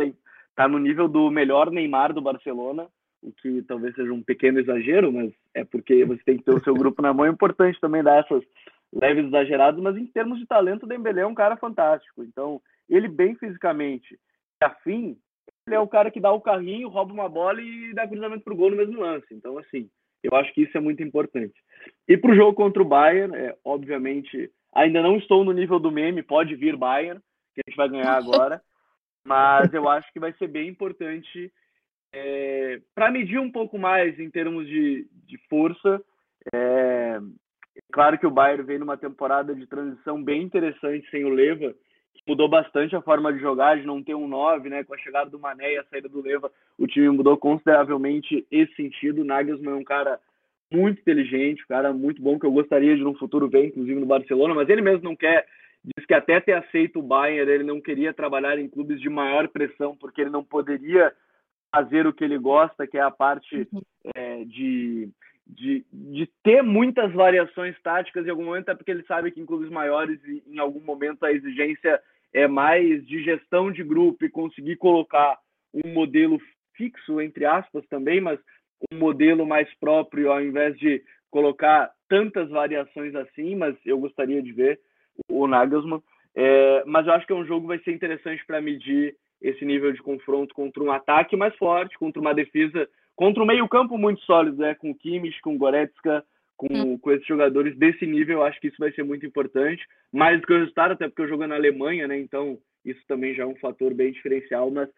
[0.54, 2.88] tá no nível do melhor Neymar do Barcelona,
[3.22, 6.62] o que talvez seja um pequeno exagero, mas é porque você tem que ter o
[6.62, 7.26] seu grupo na mão.
[7.26, 8.42] É importante também dar essas
[8.92, 12.22] leves exageradas, mas em termos de talento, o Dembélé é um cara fantástico.
[12.24, 14.18] Então, ele bem fisicamente,
[14.60, 15.16] afim,
[15.66, 18.56] ele é o cara que dá o carrinho, rouba uma bola e dá cruzamento pro
[18.56, 19.26] gol no mesmo lance.
[19.32, 19.88] Então, assim,
[20.22, 21.54] eu acho que isso é muito importante.
[22.08, 25.90] E para o jogo contra o Bayern, é, obviamente, ainda não estou no nível do
[25.90, 27.20] meme, pode vir Bayern,
[27.54, 28.62] que a gente vai ganhar agora,
[29.26, 31.52] mas eu acho que vai ser bem importante
[32.12, 36.02] é, para medir um pouco mais em termos de, de força,
[36.52, 37.18] é,
[37.90, 41.74] claro que o Bayern vem numa temporada de transição bem interessante sem o Leva,
[42.26, 44.84] mudou bastante a forma de jogar, de não ter um 9, né?
[44.84, 48.74] Com a chegada do Mané e a saída do Leva, o time mudou consideravelmente esse
[48.74, 49.22] sentido.
[49.22, 50.20] O Nagelsmann é um cara
[50.72, 54.06] muito inteligente, um cara muito bom que eu gostaria de no futuro ver, inclusive no
[54.06, 55.46] Barcelona, mas ele mesmo não quer.
[55.84, 59.48] Diz que até ter aceito o Bayern, ele não queria trabalhar em clubes de maior
[59.48, 61.12] pressão, porque ele não poderia
[61.74, 63.66] fazer o que ele gosta, que é a parte
[64.14, 65.08] é, de,
[65.54, 69.46] de, de ter muitas variações táticas em algum momento, é porque ele sabe que em
[69.46, 72.00] clubes maiores, em algum momento, a exigência
[72.32, 75.38] é mais de gestão de grupo e conseguir colocar
[75.72, 76.40] um modelo
[76.74, 78.38] fixo, entre aspas, também, mas
[78.90, 84.52] um modelo mais próprio, ao invés de colocar tantas variações assim, mas eu gostaria de
[84.52, 84.80] ver
[85.28, 86.02] o Nagelsmann.
[86.34, 89.64] É, mas eu acho que é um jogo que vai ser interessante para medir esse
[89.64, 94.20] nível de confronto contra um ataque mais forte, contra uma defesa, contra um meio-campo muito
[94.22, 94.74] sólido, né?
[94.74, 96.24] com o Kimmich, com o Goretzka,
[96.56, 96.98] com, hum.
[96.98, 99.82] com esses jogadores desse nível, eu acho que isso vai ser muito importante.
[100.12, 102.18] Mais do que o resultado, até porque eu jogo na Alemanha, né?
[102.18, 104.88] Então isso também já é um fator bem diferencial, mas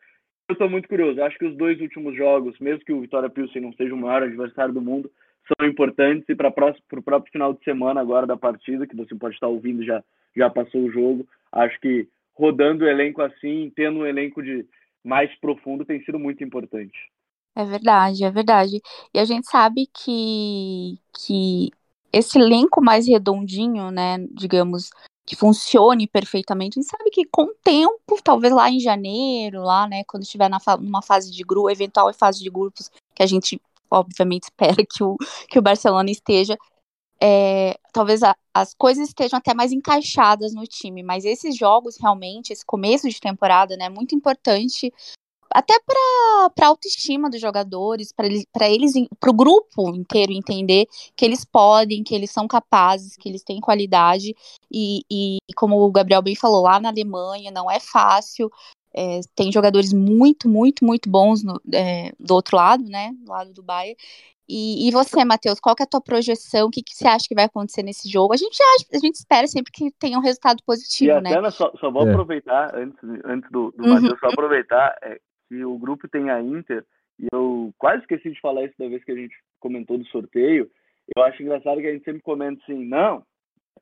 [0.48, 1.18] eu estou muito curioso.
[1.18, 3.96] Eu acho que os dois últimos jogos, mesmo que o Vitória Pilsen não seja o
[3.96, 5.10] maior adversário do mundo,
[5.46, 9.34] são importantes e para o próprio final de semana agora da partida, que você pode
[9.34, 10.02] estar ouvindo já
[10.36, 11.26] já passou o jogo.
[11.52, 14.66] Acho que rodando o elenco assim, tendo um elenco de
[15.04, 16.98] mais profundo, tem sido muito importante.
[17.56, 18.82] É verdade, é verdade.
[19.12, 21.70] E a gente sabe que, que
[22.12, 24.90] esse elenco mais redondinho, né, digamos,
[25.24, 29.88] que funcione perfeitamente, a gente sabe que com o tempo, talvez lá em janeiro, lá,
[29.88, 33.60] né, quando estiver na, numa fase de grupo, eventual fase de grupos, que a gente
[33.90, 35.16] obviamente espera que o,
[35.48, 36.58] que o Barcelona esteja,
[37.20, 42.52] é, talvez a, as coisas estejam até mais encaixadas no time, mas esses jogos realmente,
[42.52, 44.92] esse começo de temporada, né, é muito importante
[45.54, 50.86] até para a autoestima dos jogadores, para eles, para eles, para o grupo inteiro entender
[51.16, 54.34] que eles podem, que eles são capazes, que eles têm qualidade
[54.70, 58.50] e, e como o Gabriel bem falou, lá na Alemanha não é fácil,
[58.92, 63.52] é, tem jogadores muito, muito, muito bons no, é, do outro lado, né, do lado
[63.52, 63.96] do Bayern,
[64.48, 66.66] e, e você, Matheus, qual que é a tua projeção?
[66.66, 68.34] O que, que você acha que vai acontecer nesse jogo?
[68.34, 71.34] A gente, acha, a gente espera sempre que tenha um resultado positivo, e né?
[71.34, 72.10] Até só, só vou é.
[72.10, 73.94] aproveitar, antes, antes do, do uhum.
[73.94, 76.84] Matheus, só aproveitar é, que o grupo tem a Inter,
[77.18, 80.70] e eu quase esqueci de falar isso da vez que a gente comentou do sorteio.
[81.14, 83.24] Eu acho engraçado que a gente sempre comenta assim, não,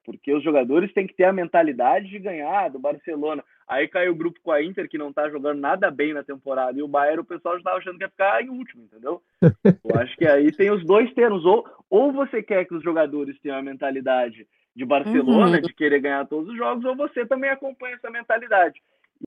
[0.05, 3.45] porque os jogadores têm que ter a mentalidade de ganhar do Barcelona.
[3.67, 6.79] Aí caiu o grupo com a Inter, que não tá jogando nada bem na temporada,
[6.79, 9.23] e o Bayern, o pessoal já tava achando que ia ficar em último, entendeu?
[9.85, 11.45] Eu acho que aí tem os dois termos.
[11.45, 15.63] Ou, ou você quer que os jogadores tenham a mentalidade de Barcelona, uhum.
[15.63, 18.81] de querer ganhar todos os jogos, ou você também acompanha essa mentalidade.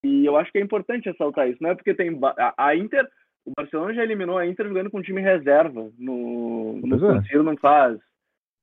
[0.03, 1.61] E eu acho que é importante ressaltar isso.
[1.61, 2.19] Não é porque tem
[2.57, 3.07] a Inter,
[3.45, 7.99] o Barcelona já eliminou a Inter jogando com time reserva no, no Siro não faz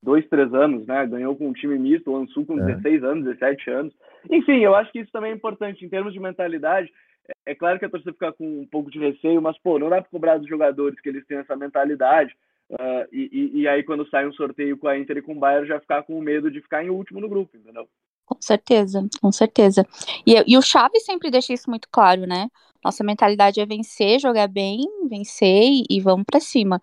[0.02, 1.06] dois, três anos, né?
[1.06, 2.74] Ganhou com um time misto, o Ansu com é.
[2.74, 3.94] 16 anos, 17 anos.
[4.30, 6.92] Enfim, eu acho que isso também é importante em termos de mentalidade.
[7.28, 9.88] É, é claro que a torcida fica com um pouco de receio, mas, pô, não
[9.88, 12.34] dá para cobrar dos jogadores que eles tenham essa mentalidade.
[12.70, 15.38] Uh, e, e, e, aí, quando sai um sorteio com a Inter e com o
[15.38, 17.86] Bayern, já ficar com medo de ficar em último no grupo, entendeu?
[18.24, 19.86] Com certeza, com certeza.
[20.26, 22.48] E, e o Chave sempre deixa isso muito claro, né?
[22.84, 26.80] Nossa mentalidade é vencer, jogar bem, vencer e, vamos para cima.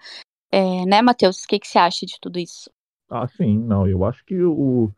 [0.52, 1.44] É, né, Matheus?
[1.44, 2.70] O que, que você acha de tudo isso?
[3.10, 3.88] Ah, sim, não.
[3.88, 4.92] Eu acho que o,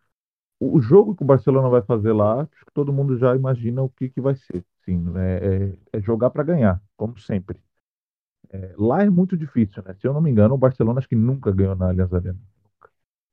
[0.60, 3.90] o jogo que o Barcelona vai fazer lá, acho que todo mundo já imagina o
[3.90, 4.66] que, que vai ser.
[4.86, 7.60] Sim, é, é, é jogar para ganhar, como sempre.
[8.50, 9.96] É, lá é muito difícil, né?
[10.00, 12.40] Se eu não me engano, o Barcelona acho que nunca ganhou na Allianz Arena.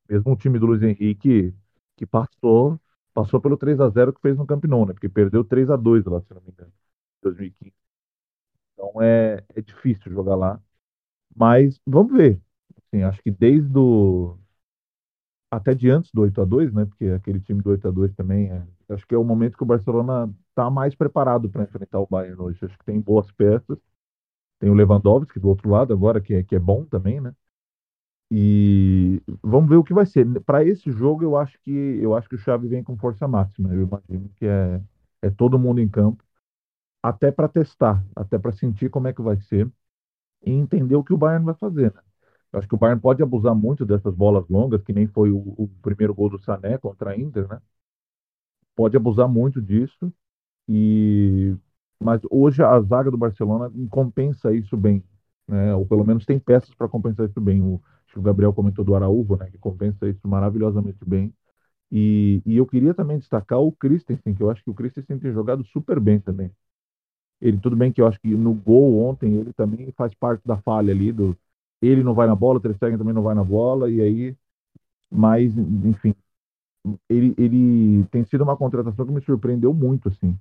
[0.09, 1.55] Mesmo o time do Luiz Henrique,
[1.97, 2.81] que passou,
[3.19, 4.93] passou pelo 3 a 0 que fez no Camp Nou, né?
[4.93, 7.75] Porque perdeu 3 a 2 lá, se não me engano, em 2015.
[8.75, 10.61] Então é, é difícil jogar lá.
[11.37, 12.41] Mas vamos ver.
[12.79, 14.39] Assim, acho que desde o
[15.51, 16.85] até de antes do 8 a 2 né?
[16.87, 19.63] Porque aquele time do 8 a 2 também é, acho que é o momento que
[19.63, 22.65] o Barcelona está mais preparado para enfrentar o Bayern hoje.
[22.65, 23.79] Acho que tem boas peças.
[24.61, 27.35] Tem o Lewandowski do outro lado agora que é, que é bom também, né?
[28.31, 30.27] E vamos ver o que vai ser.
[30.43, 33.73] Para esse jogo eu acho que eu acho que o Xavi vem com força máxima.
[33.75, 34.81] Eu imagino que é
[35.23, 36.23] é todo mundo em campo
[37.03, 39.71] até para testar, até para sentir como é que vai ser
[40.45, 41.95] e entender o que o Bayern vai fazer.
[41.95, 42.03] Né?
[42.53, 45.39] Eu acho que o Bayern pode abusar muito dessas bolas longas, que nem foi o,
[45.59, 47.61] o primeiro gol do Sané contra a Inter, né?
[48.75, 50.13] Pode abusar muito disso.
[50.69, 51.57] E
[52.03, 55.05] mas hoje a zaga do Barcelona compensa isso bem,
[55.49, 55.75] né?
[55.75, 57.63] Ou pelo menos tem peças para compensar isso bem.
[57.63, 57.83] O,
[58.19, 59.51] o Gabriel comentou do Araújo, né?
[59.51, 61.33] Que compensa isso maravilhosamente bem.
[61.93, 65.33] E, e eu queria também destacar o Christensen, que eu acho que o Christensen tem
[65.33, 66.51] jogado super bem também.
[67.41, 70.57] Ele, tudo bem que eu acho que no gol ontem ele também faz parte da
[70.59, 71.37] falha ali do,
[71.81, 74.37] ele não vai na bola, o Ter Stegen também não vai na bola, e aí,
[75.11, 76.15] mas, enfim,
[77.09, 80.39] ele, ele tem sido uma contratação que me surpreendeu muito, assim,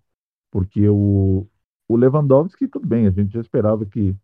[0.52, 1.48] porque o,
[1.88, 4.16] o Lewandowski, tudo bem, a gente já esperava que,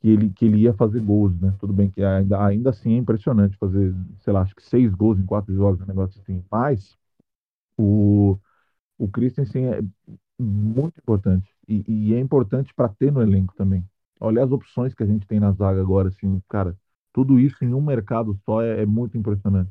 [0.00, 2.98] que, ele, que ele ia fazer gols, né, tudo bem que ainda, ainda assim é
[2.98, 6.96] impressionante fazer, sei lá, acho que seis gols em quatro jogos, um negócio assim, mas
[7.78, 8.38] o,
[8.98, 9.82] o Christensen é
[10.38, 13.84] muito importante, e, e é importante para ter no elenco também,
[14.20, 16.76] Olha as opções que a gente tem na zaga agora, assim, cara,
[17.12, 19.70] tudo isso em um mercado só é, é muito impressionante.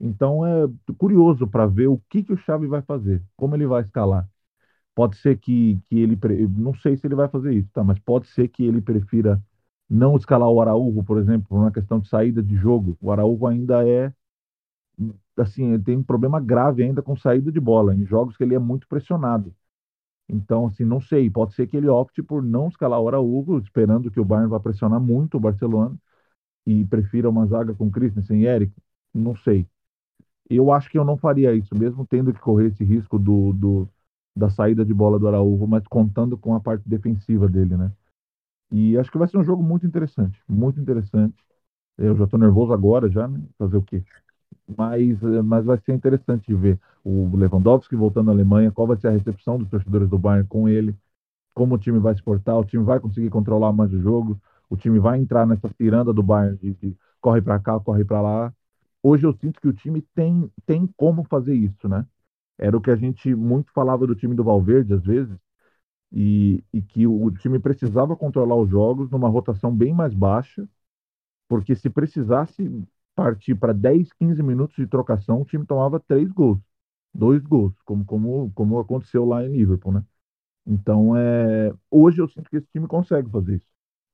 [0.00, 0.66] Então é
[0.98, 4.28] curioso para ver o que, que o Xavi vai fazer, como ele vai escalar.
[4.94, 6.16] Pode ser que, que ele,
[6.48, 7.82] não sei se ele vai fazer isso, tá?
[7.84, 9.42] Mas pode ser que ele prefira
[9.88, 12.96] não escalar o Araújo, por exemplo, por uma questão de saída de jogo.
[13.00, 14.12] O Araújo ainda é,
[15.36, 18.54] assim, ele tem um problema grave ainda com saída de bola, em jogos que ele
[18.54, 19.54] é muito pressionado.
[20.28, 21.30] Então, assim, não sei.
[21.30, 24.60] Pode ser que ele opte por não escalar o Araújo, esperando que o Bayern vá
[24.60, 25.96] pressionar muito o Barcelona
[26.66, 28.72] e prefira uma zaga com Christensen e Eric.
[29.14, 29.66] Não sei.
[30.50, 33.88] Eu acho que eu não faria isso, mesmo tendo que correr esse risco do, do
[34.36, 37.92] da saída de bola do Araújo, mas contando com a parte defensiva dele, né?
[38.74, 41.36] E acho que vai ser um jogo muito interessante, muito interessante.
[41.98, 43.40] Eu já estou nervoso agora, já, né?
[43.58, 44.04] Fazer o quê?
[44.76, 48.96] mas, eh, mas vai ser interessante de ver o Lewandowski voltando à Alemanha, qual vai
[48.98, 50.96] ser a recepção dos torcedores do Bayern com ele,
[51.54, 54.76] como o time vai se portar, o time vai conseguir controlar mais o jogo, o
[54.76, 58.54] time vai entrar nessa ciranda do Bayern de, de corre para cá, corre para lá.
[59.02, 62.06] Hoje eu sinto que o time tem, tem como fazer isso, né?
[62.58, 65.36] Era o que a gente muito falava do time do Valverde às vezes,
[66.14, 70.68] e, e que o time precisava controlar os jogos numa rotação bem mais baixa,
[71.48, 72.70] porque se precisasse
[73.14, 76.58] partir para 10, 15 minutos de trocação, o time tomava três gols,
[77.14, 80.04] dois gols, como, como, como aconteceu lá em Liverpool, né?
[80.66, 83.66] Então, é, hoje eu sinto que esse time consegue fazer isso.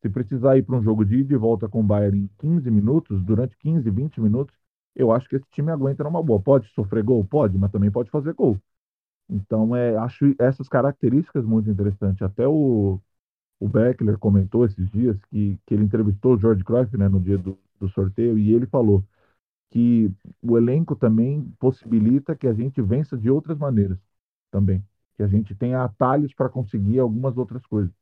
[0.02, 2.70] Se precisar ir para um jogo de ida e volta com o Bayern em 15
[2.70, 4.54] minutos, durante 15, 20 minutos,
[4.96, 6.40] eu acho que esse time aguenta numa boa.
[6.40, 7.24] Pode sofrer gol?
[7.24, 8.58] Pode, mas também pode fazer gol.
[9.30, 12.22] Então, é, acho essas características muito interessantes.
[12.22, 13.00] Até o,
[13.60, 17.38] o Beckler comentou esses dias que, que ele entrevistou o George Cruyff né, no dia
[17.38, 19.04] do, do sorteio e ele falou
[19.70, 20.12] que
[20.42, 23.98] o elenco também possibilita que a gente vença de outras maneiras
[24.50, 24.84] também,
[25.16, 27.92] que a gente tenha atalhos para conseguir algumas outras coisas.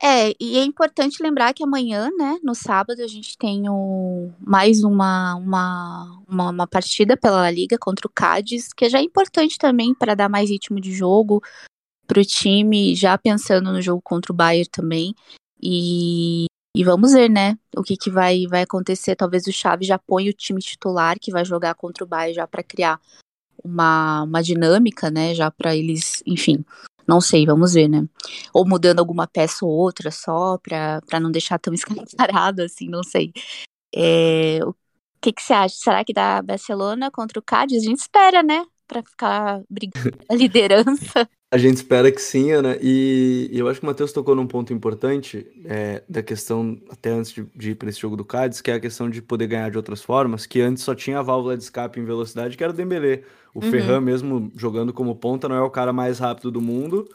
[0.00, 4.84] É, e é importante lembrar que amanhã, né, no sábado, a gente tem o, mais
[4.84, 9.92] uma, uma, uma, uma partida pela Liga contra o Cádiz, que já é importante também
[9.92, 11.42] para dar mais ritmo de jogo
[12.06, 15.14] para o time, já pensando no jogo contra o Bayern também.
[15.60, 19.16] E, e vamos ver, né, o que, que vai, vai acontecer.
[19.16, 22.46] Talvez o Xavi já ponha o time titular que vai jogar contra o Bayern já
[22.46, 23.00] para criar
[23.64, 26.64] uma, uma dinâmica, né, já para eles, enfim,
[27.08, 28.06] não sei, vamos ver, né?
[28.52, 33.32] Ou mudando alguma peça ou outra só, pra, não deixar tão escancarado assim, não sei.
[33.94, 34.74] É, o
[35.20, 35.74] que, que você acha?
[35.76, 37.82] Será que dá Barcelona contra o Cádiz?
[37.82, 38.64] A gente espera, né?
[38.86, 41.28] Pra ficar brigando a liderança.
[41.50, 42.76] A gente espera que sim, Ana.
[42.80, 47.10] E, e eu acho que o Matheus tocou num ponto importante é, da questão, até
[47.10, 49.46] antes de, de ir para esse jogo do Cádiz, que é a questão de poder
[49.46, 52.62] ganhar de outras formas, que antes só tinha a válvula de escape em velocidade, que
[52.62, 53.22] era o Dembélé.
[53.54, 53.70] O uhum.
[53.70, 57.08] Ferran, mesmo jogando como ponta, não é o cara mais rápido do mundo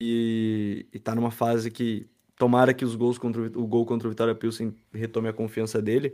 [0.00, 2.06] e, e tá numa fase que
[2.42, 5.80] tomara que os gols contra o, o gol contra o Vitória Pilsen retome a confiança
[5.80, 6.12] dele.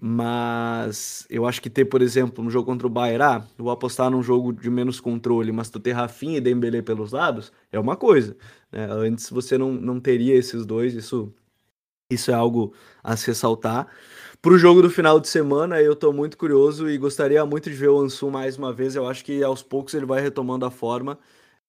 [0.00, 4.10] Mas eu acho que ter, por exemplo, um jogo contra o Bayern, ah, vou apostar
[4.10, 7.94] num jogo de menos controle, mas tu ter Rafinha e Dembélé pelos lados, é uma
[7.94, 8.34] coisa.
[8.72, 8.86] Né?
[8.90, 11.30] Antes você não, não teria esses dois, isso,
[12.10, 12.72] isso é algo
[13.04, 13.86] a se ressaltar.
[14.40, 17.76] Para o jogo do final de semana, eu estou muito curioso e gostaria muito de
[17.76, 18.96] ver o Ansu mais uma vez.
[18.96, 21.18] Eu acho que aos poucos ele vai retomando a forma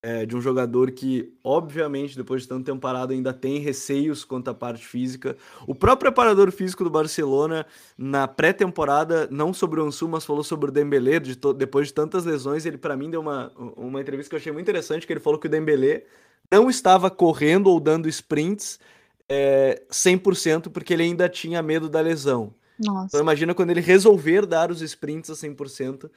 [0.02, 4.50] é, de um jogador que, obviamente, depois de tanto tempo parado, ainda tem receios quanto
[4.50, 5.36] à parte física.
[5.66, 7.66] O próprio preparador físico do Barcelona,
[7.98, 12.26] na pré-temporada, não sobre o Ansu, mas falou sobre o Dembélé, de depois de tantas
[12.26, 15.20] lesões, ele para mim deu uma, uma entrevista que eu achei muito interessante, que ele
[15.20, 16.06] falou que o Dembélé
[16.52, 18.80] não estava correndo ou dando sprints
[19.28, 22.54] é, 100% porque ele ainda tinha medo da lesão.
[22.80, 23.08] Nossa.
[23.08, 26.10] Então imagina quando ele resolver dar os sprints a 100%,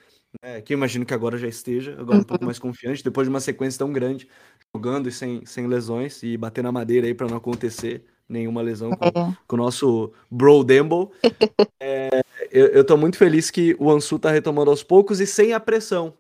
[0.43, 2.47] né, que eu imagino que agora já esteja, agora um pouco uhum.
[2.47, 4.29] mais confiante, depois de uma sequência tão grande,
[4.75, 8.91] jogando e sem, sem lesões, e bater na madeira aí para não acontecer nenhuma lesão
[8.93, 9.37] com, é.
[9.47, 11.11] com o nosso Bro Dembo.
[11.81, 15.53] é, eu, eu tô muito feliz que o Ansu tá retomando aos poucos e sem
[15.53, 16.15] a pressão.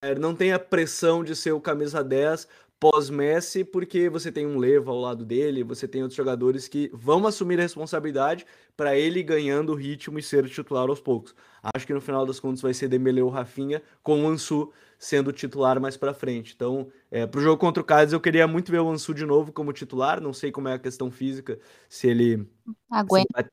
[0.00, 2.46] É, não tem a pressão de ser o camisa 10
[2.78, 7.26] pós-Messi, porque você tem um Leva ao lado dele, você tem outros jogadores que vão
[7.26, 11.34] assumir a responsabilidade para ele ganhando o ritmo e ser titular aos poucos.
[11.74, 15.32] Acho que no final das contas vai ser Dembele ou Rafinha, com o Ansu sendo
[15.32, 16.52] titular mais para frente.
[16.54, 19.24] Então, é, para o jogo contra o Cádiz, eu queria muito ver o Ansu de
[19.24, 21.58] novo como titular, não sei como é a questão física,
[21.88, 23.44] se ele, se ele vai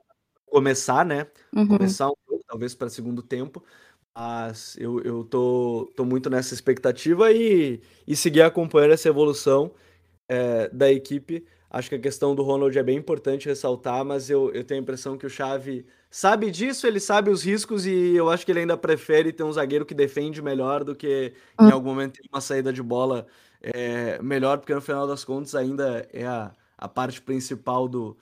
[0.46, 1.28] começar, né?
[1.56, 1.68] Uhum.
[1.68, 3.64] Começar um jogo, talvez para segundo tempo,
[4.16, 9.72] mas eu, eu tô, tô muito nessa expectativa e, e seguir acompanhando essa evolução
[10.28, 11.46] é, da equipe.
[11.70, 14.84] Acho que a questão do Ronald é bem importante ressaltar, mas eu, eu tenho a
[14.84, 18.60] impressão que o Xavi sabe disso, ele sabe os riscos e eu acho que ele
[18.60, 22.42] ainda prefere ter um zagueiro que defende melhor do que em algum momento ter uma
[22.42, 23.26] saída de bola
[23.60, 28.16] é, melhor, porque no final das contas ainda é a, a parte principal do,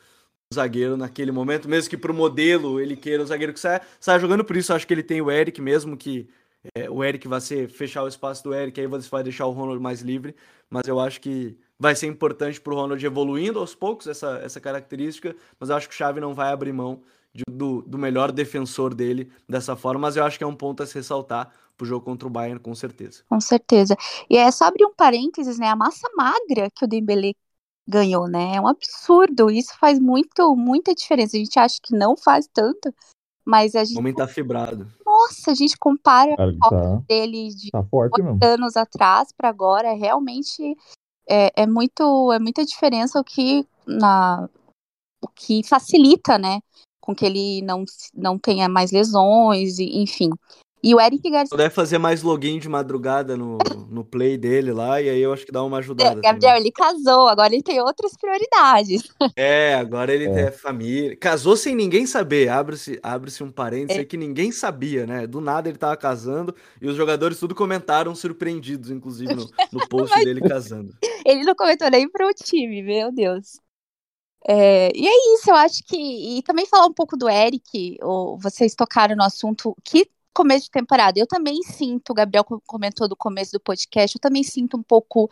[0.54, 4.20] zagueiro naquele momento, mesmo que para o modelo ele queira o zagueiro que saia, saia
[4.20, 4.74] jogando por isso.
[4.74, 6.28] Acho que ele tem o Eric mesmo, que
[6.76, 9.52] é, o Eric vai ser fechar o espaço do Eric, aí você vai deixar o
[9.52, 10.36] Ronald mais livre.
[10.70, 14.60] Mas eu acho que vai ser importante para o Ronald evoluindo aos poucos essa, essa
[14.60, 15.36] característica.
[15.60, 17.02] Mas eu acho que o Xavi não vai abrir mão
[17.34, 20.02] de, do, do melhor defensor dele dessa forma.
[20.02, 22.60] Mas eu acho que é um ponto a se ressaltar pro jogo contra o Bayern,
[22.60, 23.24] com certeza.
[23.28, 23.98] Com certeza.
[24.30, 25.68] E é só abrir um parênteses, né?
[25.68, 27.36] A massa magra que o Dembele
[27.88, 28.56] ganhou, né?
[28.56, 29.50] É um absurdo.
[29.50, 31.36] Isso faz muito, muita diferença.
[31.36, 32.94] A gente acha que não faz tanto,
[33.46, 33.98] mas a gente.
[33.98, 34.88] O homem tá fibrado.
[35.06, 37.86] Nossa, a gente compara Cara, o tá, dele de tá
[38.44, 39.90] anos atrás para agora.
[39.90, 40.78] É realmente
[41.28, 44.50] é, é, muito, é muita diferença o que na
[45.24, 46.62] o que facilita, né?
[47.00, 50.30] Com que ele não, não tenha mais lesões, e, enfim.
[50.84, 51.56] E o Eric Garcia.
[51.56, 55.46] Deve fazer mais login de madrugada no, no play dele lá, e aí eu acho
[55.46, 56.20] que dá uma ajudada.
[56.20, 56.62] Gabriel, também.
[56.62, 59.04] ele casou, agora ele tem outras prioridades.
[59.36, 60.34] É, agora ele é.
[60.34, 61.16] tem família.
[61.16, 62.50] Casou sem ninguém saber.
[62.50, 64.06] Abre-se abre um parênteses é.
[64.06, 65.26] que ninguém sabia, né?
[65.26, 70.14] Do nada ele tava casando e os jogadores tudo comentaram surpreendidos, inclusive, no, no post
[70.16, 70.26] Mas...
[70.26, 70.94] dele casando.
[71.26, 73.60] Ele não comentou nem pro time, meu Deus.
[74.48, 76.38] É, e é isso, eu acho que.
[76.38, 80.72] E também falar um pouco do Eric, ou vocês tocaram no assunto que começo de
[80.72, 81.20] temporada.
[81.20, 85.30] Eu também sinto, o Gabriel comentou do começo do podcast, eu também sinto um pouco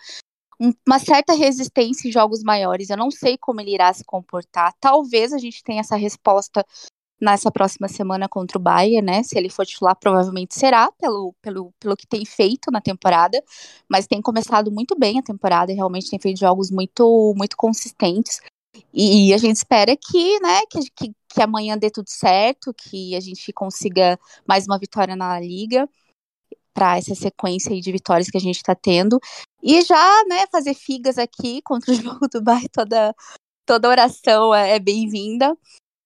[0.86, 2.90] uma certa resistência em jogos maiores.
[2.90, 4.74] Eu não sei como ele irá se comportar.
[4.80, 6.66] Talvez a gente tenha essa resposta
[7.22, 9.24] nessa próxima semana contra o Bayern, né?
[9.24, 13.42] Se ele for titular, provavelmente será, pelo, pelo, pelo que tem feito na temporada.
[13.90, 18.42] Mas tem começado muito bem a temporada, realmente tem feito jogos muito, muito consistentes.
[18.94, 23.20] E a gente espera que, né, que, que, que amanhã dê tudo certo, que a
[23.20, 25.88] gente consiga mais uma vitória na Liga
[26.74, 29.20] para essa sequência de vitórias que a gente está tendo.
[29.62, 33.16] E já, né, fazer figas aqui contra o jogo do Bayern toda,
[33.66, 35.58] toda oração é, é bem-vinda.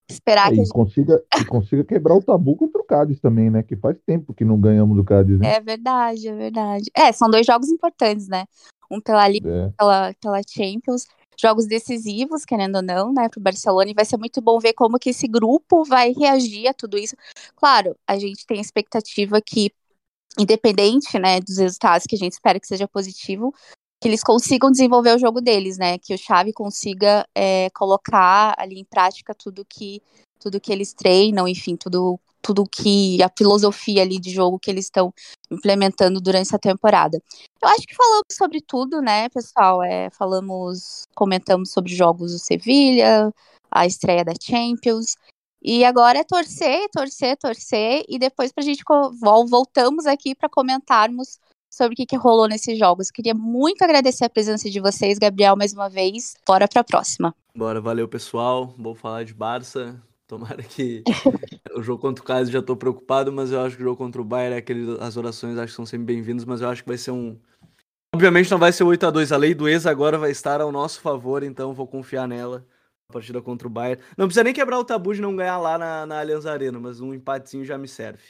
[0.10, 3.50] Esperar É, que a e, consiga, e consiga quebrar o tabu contra o Cádiz também,
[3.50, 3.64] né?
[3.64, 5.56] Que faz tempo que não ganhamos do Cádiz, né?
[5.56, 6.92] É verdade, é verdade.
[6.94, 8.46] É, são dois jogos importantes, né?
[8.92, 9.70] Um pela Liga É.
[9.78, 11.08] pela, pela Champions.
[11.40, 13.92] Jogos decisivos, querendo ou não, né, pro Barcelona.
[13.92, 17.16] E vai ser muito bom ver como que esse grupo vai reagir a tudo isso.
[17.56, 19.72] Claro, a gente tem a expectativa que,
[20.38, 23.54] independente, né, dos resultados que a gente espera que seja positivo,
[24.02, 25.98] que eles consigam desenvolver o jogo deles, né?
[25.98, 30.02] Que o Xavi consiga é, colocar ali em prática tudo que
[30.38, 34.86] tudo que eles treinam, enfim, tudo tudo que a filosofia ali de jogo que eles
[34.86, 35.14] estão
[35.50, 37.18] implementando durante essa temporada.
[37.62, 39.82] Eu acho que falamos sobre tudo, né, pessoal?
[39.82, 43.32] É, falamos, comentamos sobre jogos do Sevilha,
[43.72, 45.16] a estreia da Champions.
[45.64, 48.04] E agora é torcer, torcer, torcer.
[48.10, 51.40] E depois pra gente co- vol- voltamos aqui para comentarmos
[51.74, 53.10] sobre o que, que rolou nesses jogos.
[53.10, 56.36] Queria muito agradecer a presença de vocês, Gabriel, mais uma vez.
[56.46, 57.34] Bora pra próxima.
[57.56, 58.76] Bora, valeu pessoal.
[58.78, 60.00] Vou falar de Barça.
[60.34, 61.04] Tomara que
[61.76, 64.20] o jogo contra o Cádiz já tô preocupado, mas eu acho que o jogo contra
[64.20, 66.90] o Bayern é aquele as orações acho que são sempre bem-vindas, mas eu acho que
[66.90, 67.38] vai ser um
[68.16, 70.72] Obviamente não vai ser 8 a 2 a lei do ex agora vai estar ao
[70.72, 72.66] nosso favor, então vou confiar nela.
[73.08, 74.02] A partida contra o Bayern.
[74.18, 77.00] Não precisa nem quebrar o tabu de não ganhar lá na, na Allianz Arena, mas
[77.00, 78.24] um empatezinho já me serve.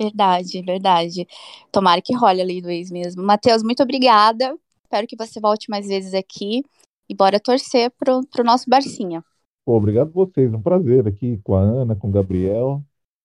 [0.00, 1.26] Verdade, verdade.
[1.70, 3.22] Tomara que role a lei do ex mesmo.
[3.22, 4.56] Matheus, muito obrigada.
[4.82, 6.64] Espero que você volte mais vezes aqui.
[7.08, 9.22] E bora torcer pro, pro nosso Barcinha.
[9.64, 10.52] Pô, obrigado vocês.
[10.52, 12.84] Um prazer aqui com a Ana, com o Gabriel.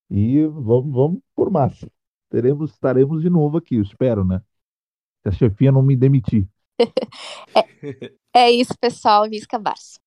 [0.09, 1.91] E vamos, vamos por massa.
[2.29, 4.41] Teremos, estaremos de novo aqui, espero, né?
[5.23, 6.47] Se a chefia não me demitir.
[8.31, 9.27] É isso, pessoal.
[9.27, 9.99] Visca Barça.